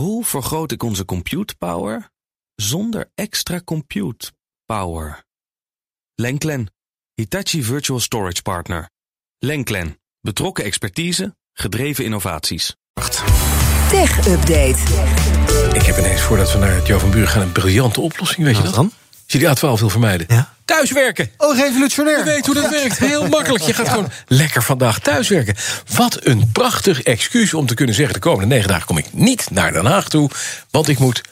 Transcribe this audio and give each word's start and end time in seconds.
Hoe 0.00 0.24
vergroot 0.24 0.72
ik 0.72 0.82
onze 0.82 1.04
compute 1.04 1.56
power 1.56 2.10
zonder 2.54 3.10
extra 3.14 3.60
compute 3.64 4.32
power? 4.64 5.24
Lenklen, 6.14 6.72
Hitachi 7.14 7.62
Virtual 7.62 8.00
Storage 8.00 8.42
Partner. 8.42 8.90
Lenklen, 9.38 10.00
betrokken 10.20 10.64
expertise, 10.64 11.36
gedreven 11.52 12.04
innovaties. 12.04 12.76
Tech 13.90 14.26
Update. 14.26 14.78
Ik 15.74 15.82
heb 15.82 15.98
ineens, 15.98 16.20
voordat 16.20 16.52
we 16.52 16.58
naar 16.58 16.74
het 16.74 16.86
Jo 16.86 16.98
van 16.98 17.10
Buren 17.10 17.28
gaan, 17.28 17.42
een 17.42 17.52
briljante 17.52 18.00
oplossing. 18.00 18.46
Weet 18.46 18.56
je 18.56 18.62
dat? 18.62 18.74
dan? 18.74 18.92
Als 19.30 19.40
je 19.40 19.46
die 19.46 19.56
A12 19.56 19.80
wil 19.80 19.88
vermijden. 19.90 20.26
Ja. 20.28 20.52
Thuiswerken. 20.64 21.30
Oh, 21.36 21.56
revolutionair. 21.56 22.18
Je 22.18 22.24
weet 22.24 22.46
hoe 22.46 22.54
dat 22.54 22.70
werkt. 22.70 22.98
Heel 22.98 23.28
makkelijk. 23.28 23.64
Je 23.64 23.74
gaat 23.74 23.88
gewoon 23.88 24.10
lekker 24.26 24.62
vandaag 24.62 24.98
thuiswerken. 24.98 25.54
Wat 25.94 26.26
een 26.26 26.50
prachtig 26.52 27.02
excuus 27.02 27.54
om 27.54 27.66
te 27.66 27.74
kunnen 27.74 27.94
zeggen... 27.94 28.14
de 28.14 28.20
komende 28.20 28.54
negen 28.54 28.68
dagen 28.68 28.86
kom 28.86 28.98
ik 28.98 29.12
niet 29.12 29.50
naar 29.50 29.72
Den 29.72 29.86
Haag 29.86 30.08
toe... 30.08 30.30
want 30.70 30.88
ik 30.88 30.98
moet 30.98 31.22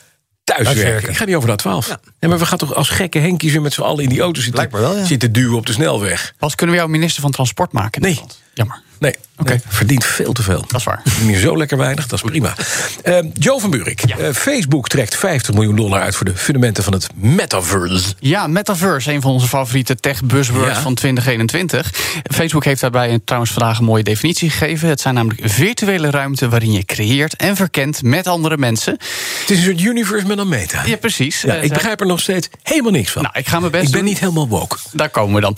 thuiswerken. 0.45 1.09
Ik 1.09 1.17
ga 1.17 1.25
niet 1.25 1.35
over 1.35 1.57
de 1.57 1.63
A12. 1.63 1.89
Ja. 2.19 2.29
maar 2.29 2.39
we 2.39 2.47
gaan 2.47 2.59
toch 2.59 2.75
als 2.75 2.89
gekke 2.89 3.19
Henkies 3.19 3.53
weer 3.53 3.63
met 3.63 3.73
z'n 3.73 3.83
allen 3.83 4.03
in 4.03 4.09
die 4.09 4.21
auto 4.21 4.41
zitten, 4.41 4.53
Blijkbaar 4.53 4.81
wel, 4.81 4.97
ja. 4.99 5.05
zitten 5.05 5.33
duwen 5.33 5.57
op 5.57 5.67
de 5.67 5.73
snelweg. 5.73 6.35
Pas 6.39 6.55
kunnen 6.55 6.75
we 6.75 6.81
jou 6.81 6.93
minister 6.93 7.23
van 7.23 7.31
Transport 7.31 7.73
maken? 7.73 8.03
Nee. 8.03 8.21
Jammer. 8.55 8.83
Nee, 8.99 9.15
oké. 9.37 9.61
verdient 9.69 10.05
veel 10.05 10.33
te 10.33 10.43
veel. 10.43 10.65
Dat 10.69 10.81
is 10.81 10.85
waar. 10.85 11.03
Niet 11.23 11.37
zo 11.39 11.57
lekker 11.57 11.77
weinig, 11.79 12.07
dat 12.07 12.23
is 12.25 12.31
prima. 12.31 12.55
Eh, 13.03 13.19
Joe 13.35 13.61
van 13.61 13.71
Buurik, 13.71 14.03
eh, 14.03 14.31
Facebook 14.33 14.89
trekt 14.89 15.17
50 15.17 15.55
miljoen 15.55 15.77
dollar 15.77 16.01
uit... 16.01 16.15
voor 16.17 16.27
de 16.27 16.37
fundamenten 16.37 16.85
van 16.85 16.93
het 16.93 17.07
metaverse. 17.15 18.15
Ja, 18.19 18.47
Metaverse, 18.47 19.13
een 19.13 19.21
van 19.21 19.31
onze 19.31 19.47
favoriete 19.47 19.97
tech 19.97 20.25
buzzwords 20.25 20.75
Ja. 20.77 20.83
van 20.83 20.95
2021. 20.95 21.93
Facebook 22.35 22.65
heeft 22.65 22.81
daarbij 22.81 23.13
een- 23.13 23.25
trouwens 23.25 23.53
vandaag 23.53 23.79
een 23.79 23.85
mooie 23.85 24.03
definitie 24.03 24.51
gegeven. 24.51 24.89
Het 24.89 25.01
zijn 25.01 25.15
namelijk 25.15 25.41
virtuele 25.45 26.11
ruimten 26.11 26.51
waarin 26.51 26.73
je 26.73 26.85
creëert 26.85 27.37
en 27.37 27.57
verkent 27.57 28.03
met 28.03 28.27
andere 28.27 28.57
mensen. 28.57 28.93
Het 28.93 29.51
is 29.51 29.59
een 29.59 29.65
soort 29.65 29.81
universe 29.81 30.27
met 30.27 30.39
een 30.39 30.49
meta. 30.49 30.83
Ja, 30.87 30.97
precies. 30.97 31.41
Ja, 31.43 31.55
Eh, 31.55 31.63
ik 31.65 31.73
begrijp 31.73 32.01
er 32.01 32.07
nog 32.07 32.21
steeds 32.21 32.49
helemaal 32.63 32.93
niks 32.93 33.11
van. 33.11 33.23
Nou, 33.23 33.35
ik 33.39 33.49
ga 33.49 33.59
mijn 33.61 33.73
best 33.73 33.85
Ik 33.85 33.91
ben 33.91 34.01
doen. 34.01 34.09
niet 34.09 34.19
helemaal 34.19 34.49
woke. 34.49 34.77
Daar 34.93 35.09
komen 35.11 35.35
we 35.35 35.41
dan. 35.41 35.57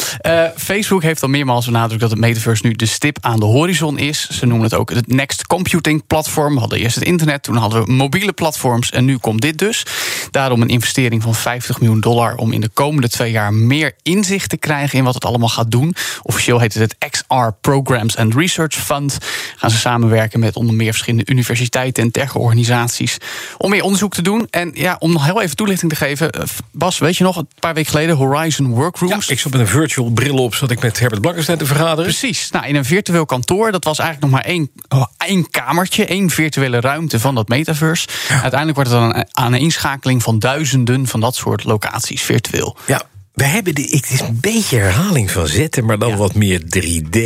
Facebook 0.57 1.03
heeft 1.03 1.23
al 1.23 1.29
meermaals 1.29 1.64
benadrukt 1.67 2.01
dat 2.01 2.11
het 2.11 2.19
metaverse 2.19 2.67
nu 2.67 2.73
de 2.73 2.86
stip 2.86 3.17
aan 3.20 3.30
de 3.39 3.45
horizon 3.45 3.98
is. 3.98 4.28
Ze 4.31 4.47
noemen 4.47 4.64
het 4.64 4.75
ook 4.75 4.91
het 4.91 5.06
next 5.06 5.47
computing 5.47 6.06
platform. 6.06 6.55
We 6.55 6.61
hadden 6.61 6.78
eerst 6.78 6.95
het 6.95 7.05
internet, 7.05 7.42
toen 7.42 7.56
hadden 7.56 7.84
we 7.84 7.92
mobiele 7.92 8.33
platforms 8.33 8.91
en 8.91 9.05
nu 9.05 9.17
komt 9.17 9.41
dit 9.41 9.59
dus. 9.59 9.86
Daarom 10.31 10.62
een 10.62 10.69
investering 10.69 11.23
van 11.23 11.34
50 11.34 11.81
miljoen 11.81 12.01
dollar 12.01 12.34
om 12.34 12.53
in 12.53 12.61
de 12.61 12.69
komende 12.69 13.08
twee 13.08 13.31
jaar 13.31 13.55
meer 13.55 13.92
inzicht 14.03 14.48
te 14.48 14.56
krijgen 14.56 14.98
in 14.98 15.05
wat 15.05 15.14
het 15.14 15.25
allemaal 15.25 15.48
gaat 15.48 15.70
doen. 15.70 15.95
Officieel 16.23 16.58
heet 16.58 16.75
het 16.75 16.95
het 17.01 17.11
XR 17.11 17.48
Programs 17.61 18.17
and 18.17 18.34
Research 18.34 18.75
Fund. 18.75 19.19
Gaan 19.56 19.70
ze 19.70 19.78
samenwerken 19.78 20.41
met 20.41 20.56
onder 20.56 20.75
meer 20.75 20.91
verschillende 20.91 21.31
universiteiten 21.33 22.03
en 22.03 22.11
tech-organisaties 22.11 23.17
om 23.58 23.70
meer 23.70 23.83
onderzoek 23.83 24.14
te 24.14 24.23
doen. 24.23 24.47
En 24.51 24.70
ja, 24.75 24.97
om 24.98 25.12
nog 25.12 25.25
heel 25.25 25.42
even 25.42 25.56
toelichting 25.56 25.91
te 25.91 25.97
geven, 25.97 26.31
eh, 26.31 26.42
Bas, 26.73 26.98
weet 26.98 27.17
je 27.17 27.25
nog, 27.25 27.36
een 27.36 27.48
paar 27.61 27.75
weken 27.75 27.91
geleden 27.91 28.17
Horizon 28.17 28.69
Ja, 28.69 28.73
Workrooms. 28.75 29.28
ik 29.28 29.41
zat 29.41 29.53
met 29.53 29.61
een 29.61 29.67
virtual 29.67 30.11
bril 30.11 30.36
op, 30.36 30.55
zat 30.55 30.70
ik 30.70 30.81
met 30.83 30.98
Herbert 30.98 31.20
Blankenstein 31.20 31.58
te 31.58 31.67
vergaderen. 31.67 32.05
Precies. 32.05 32.51
Nou, 32.51 32.67
in 32.67 32.77
een 32.77 32.84
virtueel 32.84 33.20
kantoor, 33.25 33.73
dat 33.73 33.85
was 33.85 33.99
eigenlijk 33.99 34.33
nog 34.33 34.43
maar 34.43 34.51
één, 34.51 34.71
oh, 34.89 35.05
één 35.17 35.51
kamertje, 35.51 36.07
één 36.07 36.31
virtuele 36.31 36.81
ruimte 36.81 37.21
van 37.21 37.35
dat 37.35 37.49
metaverse. 37.49 38.09
Uiteindelijk 38.29 38.75
wordt 38.75 38.91
het 38.91 39.01
dan 39.01 39.15
een 39.15 39.29
aaneenschakeling 39.31 40.23
van 40.23 40.39
duizenden 40.39 41.07
van 41.07 41.21
dat 41.21 41.35
soort 41.35 41.65
locaties 41.65 42.23
virtueel. 42.23 42.77
Ja, 42.87 43.03
we 43.41 43.46
hebben 43.46 43.74
de, 43.74 43.83
het 43.83 44.10
is 44.10 44.20
een 44.20 44.38
beetje 44.41 44.77
herhaling 44.77 45.30
van 45.30 45.46
zetten, 45.46 45.84
maar 45.84 45.98
dan 45.98 46.08
Ja. 46.08 46.16
wat 46.16 46.34
meer 46.34 46.60
3D 46.60 47.19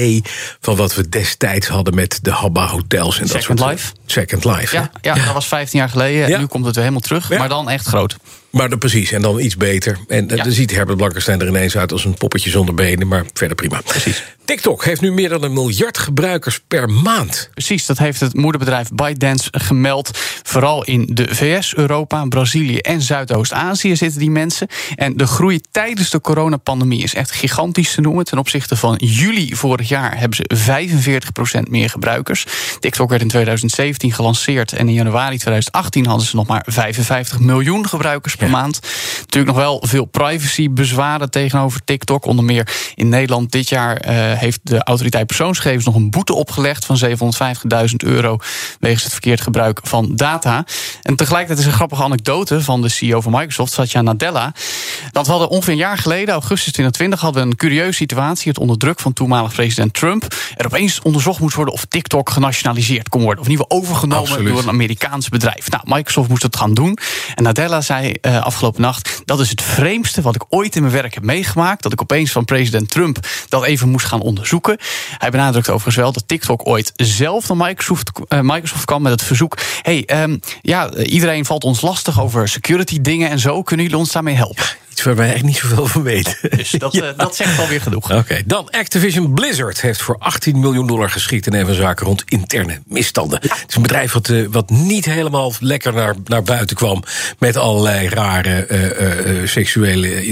van 0.61 0.77
wat 0.77 0.95
we 0.95 1.09
destijds 1.09 1.67
hadden 1.69 1.95
met 1.95 2.19
de 2.23 2.31
Habba 2.31 2.67
hotels 2.67 3.15
en 3.21 3.27
dat 3.27 3.43
Second 3.43 3.59
soort 3.59 3.71
Life. 3.71 3.93
Second 4.07 4.45
Life. 4.45 4.75
Ja, 4.77 4.91
hè? 5.01 5.09
ja, 5.15 5.25
dat 5.25 5.35
was 5.35 5.47
15 5.47 5.79
jaar 5.79 5.89
geleden. 5.89 6.29
Ja. 6.29 6.35
En 6.35 6.41
nu 6.41 6.47
komt 6.47 6.65
het 6.65 6.75
weer 6.75 6.85
helemaal 6.85 7.07
terug, 7.07 7.29
Ja. 7.29 7.39
maar 7.39 7.49
dan 7.49 7.71
echt 7.71 7.87
groot. 7.87 8.17
Maar 8.51 8.69
dan 8.69 8.79
precies, 8.79 9.13
en 9.13 9.23
dan 9.23 9.41
iets 9.41 9.57
beter. 9.57 9.99
En 10.09 10.29
eh, 10.31 10.37
Ja. 10.37 10.43
dan 10.43 10.53
ziet 10.53 10.71
Herbert 10.71 10.97
Blankenstein 10.99 11.41
er 11.41 11.49
ineens 11.49 11.77
uit 11.77 11.93
als 11.93 12.05
een 12.05 12.15
poppetje 12.15 12.51
zonder 12.51 12.75
benen, 12.75 13.09
maar 13.09 13.25
verder 13.33 13.57
prima. 13.57 13.81
Precies. 13.85 14.23
TikTok 14.45 14.85
heeft 14.85 15.01
nu 15.01 15.13
meer 15.13 15.29
dan 15.29 15.43
een 15.43 15.53
miljard 15.53 15.99
gebruikers 15.99 16.61
per 16.69 16.89
maand. 16.91 17.49
Precies, 17.53 17.87
dat 17.87 17.99
heeft 17.99 18.21
het 18.21 18.35
moederbedrijf 18.35 18.89
ByteDance 18.93 19.49
gemeld. 19.53 20.19
Vooral 20.55 20.85
in 20.85 21.07
de 21.13 21.35
VS, 21.35 21.75
Europa, 21.75 22.25
Brazilië 22.25 22.79
en 22.79 23.03
Zuidoost-Azië 23.03 23.97
zitten 23.97 24.19
die 24.19 24.31
mensen. 24.31 24.69
En 24.95 25.17
de 25.17 25.27
groei 25.27 25.61
tijdens 25.71 26.11
de 26.11 26.21
coronapandemie 26.21 27.03
is 27.03 27.15
echt 27.15 27.31
gigantisch 27.31 27.95
te 27.95 28.01
noemen. 28.01 28.25
Ten 28.25 28.39
opzichte 28.39 28.77
van 28.77 28.97
juli 28.97 29.55
vorig 29.55 29.89
jaar 29.89 30.19
hebben 30.19 30.37
ze 30.37 31.61
45% 31.67 31.71
meer 31.71 31.91
gebruikers. 31.91 32.47
TikTok 32.81 33.09
werd 33.09 33.23
in 33.23 33.29
2017 33.29 34.13
gelanceerd 34.13 34.73
en 34.73 34.89
in 34.89 34.95
januari 34.95 35.39
2018 35.39 36.07
hadden 36.07 36.27
ze 36.27 36.37
nog 36.37 36.47
maar 36.47 36.67
55 36.67 37.39
miljoen 37.41 37.89
gebruikers 37.89 38.37
per 38.37 38.51
maand. 38.51 38.81
Natuurlijk 39.19 39.57
nog 39.57 39.65
wel 39.65 39.83
veel 39.87 40.05
privacybezwaren 40.05 41.31
tegenover 41.31 41.85
TikTok. 41.85 42.25
Onder 42.25 42.45
meer 42.45 42.93
in 42.95 43.09
Nederland 43.09 43.51
dit 43.51 43.69
jaar 43.69 43.97
eh, 43.97 44.15
heeft 44.39 44.61
de 44.63 44.83
autoriteit 44.83 45.27
persoonsgegevens 45.27 45.85
nog 45.85 45.95
een 45.95 46.11
boete 46.11 46.35
opgelegd 46.35 46.85
van 46.85 46.99
750.000 47.89 47.95
euro 47.97 48.39
wegens 48.81 49.03
het 49.03 49.13
verkeerd 49.13 49.41
gebruik 49.41 49.81
van 49.83 50.17
data. 50.17 50.43
En 51.03 51.17
tegelijkertijd 51.17 51.59
is 51.59 51.67
een 51.67 51.73
grappige 51.73 52.03
anekdote 52.03 52.63
van 52.63 52.83
de 52.83 52.89
CEO 52.89 53.21
van 53.21 53.33
Microsoft, 53.33 53.73
Satya 53.73 54.01
Nadella. 54.01 54.53
Dat 55.11 55.25
we 55.25 55.31
hadden 55.31 55.51
ongeveer 55.51 55.73
een 55.73 55.79
jaar 55.79 55.99
geleden, 55.99 56.35
augustus 56.35 56.73
2020, 56.73 57.21
hadden 57.21 57.43
we 57.43 57.49
een 57.49 57.57
curieuze 57.57 57.93
situatie. 57.93 58.49
Het 58.49 58.59
onder 58.59 58.79
druk 58.79 59.01
van 59.01 59.13
toenmalig 59.13 59.53
president 59.55 59.95
Trump. 59.95 60.35
Er 60.57 60.67
opeens 60.67 61.01
onderzocht 61.03 61.41
moest 61.41 61.55
worden 61.55 61.75
of 61.75 61.85
TikTok 61.85 62.31
genationaliseerd 62.31 63.09
kon 63.09 63.23
worden. 63.23 63.41
Of 63.41 63.47
in 63.47 63.51
ieder 63.51 63.67
geval 63.67 63.83
overgenomen 63.83 64.29
Absoluut. 64.29 64.53
door 64.53 64.63
een 64.63 64.69
Amerikaans 64.69 65.29
bedrijf. 65.29 65.71
Nou, 65.71 65.83
Microsoft 65.87 66.29
moest 66.29 66.43
het 66.43 66.57
gaan 66.57 66.75
doen. 66.75 66.99
En 67.35 67.43
Nadella 67.43 67.81
zei 67.81 68.13
eh, 68.13 68.43
afgelopen 68.43 68.81
nacht: 68.81 69.23
dat 69.25 69.41
is 69.41 69.51
het 69.51 69.63
vreemdste 69.63 70.23
wat 70.23 70.35
ik 70.35 70.45
ooit 70.49 70.77
in 70.77 70.83
mijn 70.83 70.95
werk 70.95 71.15
heb 71.15 71.23
meegemaakt. 71.23 71.83
Dat 71.83 71.93
ik 71.93 72.03
opeens 72.03 72.33
van 72.33 72.45
president 72.45 72.91
Trump 72.91 73.19
dat 73.49 73.65
even 73.65 73.89
moest 73.89 74.07
gaan 74.07 74.21
onderzoeken. 74.21 74.79
Hij 75.19 75.31
benadrukt 75.31 75.69
overigens 75.69 75.97
wel 75.97 76.13
dat 76.13 76.29
TikTok 76.29 76.67
ooit 76.67 76.93
zelf 76.97 77.49
naar 77.49 77.57
Microsoft, 77.57 78.11
eh, 78.29 78.41
Microsoft 78.41 78.85
kwam 78.85 79.03
met 79.03 79.13
het 79.13 79.23
verzoek: 79.23 79.59
hey, 79.83 80.05
ehm, 80.43 80.51
ja, 80.63 80.95
iedereen 80.95 81.45
valt 81.45 81.65
ons 81.65 81.81
lastig 81.81 82.21
over 82.21 82.49
security 82.49 83.01
dingen 83.01 83.31
en 83.31 83.39
zo. 83.39 83.63
Kunnen 83.63 83.85
jullie 83.87 84.01
ons 84.01 84.13
daarmee 84.13 84.35
helpen? 84.35 84.65
Iets 84.91 85.03
waar 85.03 85.17
wij 85.17 85.27
eigenlijk 85.29 85.55
niet 85.55 85.71
zoveel 85.71 85.87
van 85.87 86.03
weten. 86.03 86.37
Dus 86.57 86.71
dat, 86.71 86.95
eh, 86.95 87.09
dat 87.17 87.37
zegt 87.37 87.59
alweer 87.59 87.81
genoeg. 87.81 88.13
Oké, 88.13 88.43
dan 88.47 88.71
Activision 88.71 89.35
Blizzard 89.35 89.81
heeft 89.81 90.03
voor 90.03 90.17
18 90.19 90.61
miljoen 90.61 90.87
dollar 90.87 91.11
geschikt 91.11 91.47
in 91.47 91.55
een 91.55 91.67
van 91.67 91.75
zaken 91.75 92.07
rond 92.07 92.23
interne 92.27 92.83
misstanden. 92.87 93.39
Het 93.43 93.65
is 93.69 93.75
een 93.75 93.83
bedrijf 93.83 94.13
wat, 94.13 94.29
eh, 94.29 94.45
wat 94.51 94.71
niet 94.71 95.05
helemaal 95.05 95.53
lekker 95.61 95.93
naar, 95.93 96.15
naar 96.25 96.43
buiten 96.43 96.77
kwam 96.77 97.03
met 97.39 97.57
allerlei 97.57 98.09
rare 98.09 98.65
eh, 98.67 98.85
eh, 98.91 99.41
eh, 99.43 99.49
seksuele 99.49 100.27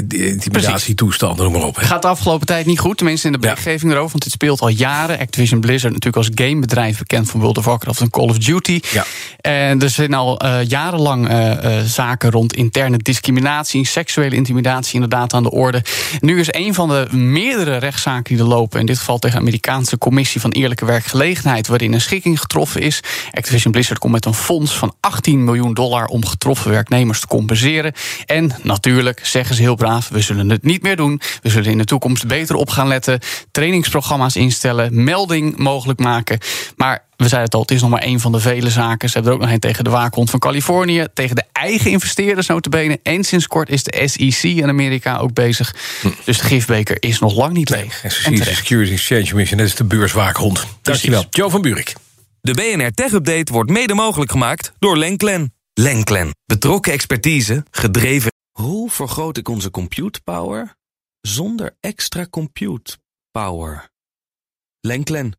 intimidatietoestanden, 0.53 1.45
noem 1.45 1.53
maar 1.53 1.63
op. 1.69 1.77
hè. 1.77 1.83
gaat 1.87 2.03
de 2.03 2.09
afgelopen 2.09 2.47
tijd 2.47 2.67
niet 2.67 2.79
goed, 2.79 2.97
tenminste 2.97 3.27
in 3.27 3.33
de 3.33 3.39
Ja. 3.39 3.45
berichtgeving 3.49 3.93
erover. 3.93 4.11
Want 4.11 4.23
dit 4.23 4.33
speelt 4.33 4.61
al 4.61 4.69
jaren. 4.69 5.19
Activision 5.19 5.61
Blizzard 5.61 5.93
natuurlijk 5.95 6.27
als 6.27 6.31
gamebedrijf 6.47 6.99
bekend 6.99 7.31
van 7.31 7.41
World 7.41 7.59
of 7.59 7.65
Warcraft 7.65 8.01
en 8.01 8.11
Call 8.11 8.29
of 8.29 8.39
Duty. 8.39 8.81
Ja. 8.93 9.05
En 9.43 9.81
er 9.81 9.91
zijn 9.91 10.15
al 10.15 10.39
eh, 10.39 10.65
jarenlang 10.69 11.29
eh, 11.29 11.79
eh, 11.79 11.85
zaken 11.85 12.31
rond 12.31 12.55
interne 12.55 12.97
discriminatie, 12.97 13.87
seksuele 13.87 14.37
intimidatie 14.37 14.95
inderdaad 14.95 15.35
aan 15.35 15.43
de 15.43 15.51
orde. 15.51 15.83
Nu 16.21 16.41
is 16.41 16.49
een 16.51 16.75
van 16.75 16.89
de 16.89 17.17
meerdere 17.17 17.77
rechtszaken 17.77 18.35
die 18.35 18.43
er 18.43 18.49
lopen, 18.49 18.81
in 18.81 18.87
dit 18.87 18.99
geval 18.99 19.19
tegen 19.19 19.37
de 19.37 19.43
Amerikaanse 19.43 19.99
Commissie 19.99 20.41
van 20.41 20.51
Eerlijke 20.51 20.85
Werkgelegenheid, 20.85 21.67
waarin 21.67 21.93
een 21.93 22.01
schikking 22.01 22.41
getroffen 22.41 22.81
is. 22.81 23.01
Activision 23.31 23.73
Blizzard 23.73 23.99
komt 23.99 24.13
met 24.13 24.25
een 24.25 24.35
fonds 24.35 24.73
van 24.73 24.95
18 25.01 25.45
miljoen 25.45 25.75
dollar 25.75 26.07
om 26.07 26.27
getroffen 26.27 26.71
werknemers 26.71 27.21
te 27.21 27.27
compenseren. 27.27 27.93
En 28.27 28.53
natuurlijk 28.63 29.27
zeggen 29.27 29.55
ze 29.57 29.63
heel 29.63 29.75
braaf: 29.75 30.09
we 30.09 30.21
zullen 30.21 30.51
het 30.51 30.63
niet 30.63 30.83
meer 30.83 30.97
doen. 30.97 31.21
We 31.43 31.49
zullen 31.49 31.71
in 31.71 31.79
de 31.79 31.85
toekomst 31.85 32.27
beter 32.27 32.57
op 32.57 32.71
gaan 32.71 32.89
letten, 32.89 33.19
trainingsprogramma's 33.51 34.37
instellen, 34.37 35.05
melding 35.05 35.57
mogelijk 35.57 35.99
maken. 35.99 36.39
Maar 36.77 37.05
we 37.23 37.29
zeiden 37.29 37.43
het 37.43 37.55
al, 37.55 37.61
het 37.61 37.71
is 37.71 37.81
nog 37.81 37.91
maar 37.91 38.03
één 38.03 38.21
van 38.21 38.33
de 38.33 38.41
vele 38.41 38.71
zaken. 38.71 39.09
Ze 39.09 39.15
hebben 39.15 39.33
er 39.33 39.39
ook 39.39 39.45
nog 39.45 39.55
een 39.55 39.61
tegen 39.61 39.85
de 39.85 39.91
waakhond 39.91 40.31
van 40.31 40.39
Californië, 40.39 41.07
tegen 41.15 41.37
de 41.37 41.45
eigen 41.53 41.91
investeerders 41.91 42.47
notabene. 42.47 43.01
En 43.03 43.25
sinds 43.25 43.47
kort 43.47 43.69
is 43.69 43.83
de 43.83 44.09
SEC 44.09 44.43
in 44.43 44.69
Amerika 44.69 45.17
ook 45.17 45.35
bezig. 45.35 45.75
Dus 46.25 46.39
de 46.39 46.45
gifbeker 46.45 46.97
is 47.03 47.19
nog 47.19 47.37
lang 47.37 47.53
niet 47.53 47.69
leeg. 47.69 48.05
En 48.05 48.11
SEC, 48.11 48.37
terecht. 48.37 48.57
Security 48.57 48.93
Exchange 48.93 49.29
Commission, 49.29 49.59
dat 49.59 49.67
is 49.67 49.75
de 49.75 49.85
beurswaakhond. 49.85 50.67
Dankjewel. 50.83 51.25
Joe 51.31 51.51
van 51.51 51.63
Buurik. 51.63 51.95
De 52.41 52.55
BNR 52.55 52.91
Tech 52.91 53.13
Update 53.13 53.53
wordt 53.53 53.71
mede 53.71 53.95
mogelijk 53.95 54.31
gemaakt 54.31 54.73
door 54.79 54.97
Lenklen. 54.97 55.55
Lenklen, 55.75 56.31
betrokken 56.47 56.93
expertise, 56.93 57.65
gedreven. 57.71 58.31
Hoe 58.53 58.91
vergroot 58.91 59.37
ik 59.37 59.49
onze 59.49 59.71
compute 59.71 60.21
power 60.21 60.75
zonder 61.21 61.77
extra 61.81 62.27
compute 62.31 62.97
power? 63.31 63.91
Lenklen, 64.81 65.39